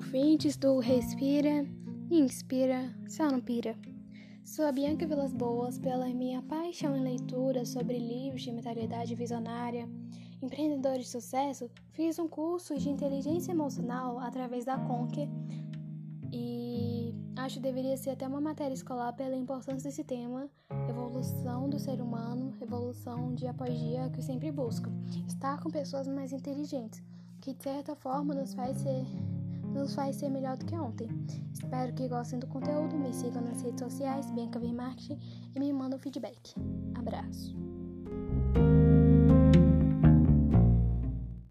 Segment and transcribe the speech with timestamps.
[0.00, 1.66] ouvintes do Respira,
[2.10, 3.76] Inspira, Só pira.
[4.42, 9.86] Sou a Bianca Vilas Boas pela minha paixão em leitura sobre livros de mentalidade visionária,
[10.40, 11.70] empreendedores de sucesso.
[11.92, 15.28] Fiz um curso de inteligência emocional através da Conquer
[16.32, 20.48] e acho que deveria ser até uma matéria escolar pela importância desse tema,
[20.88, 24.88] evolução do ser humano, evolução dia após dia que eu sempre busco.
[25.28, 27.02] Estar com pessoas mais inteligentes,
[27.38, 29.04] que de certa forma nos faz ser
[29.72, 31.08] nos faz ser melhor do que ontem.
[31.52, 35.18] Espero que gostem do conteúdo, me sigam nas redes sociais, Bianca V Marketing
[35.54, 36.54] e me mandem um feedback.
[36.94, 37.69] Abraço.